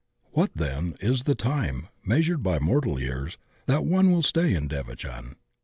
[0.31, 4.67] What then is the time, measured by mor tal years, that one will stay in
[4.67, 5.35] devachan?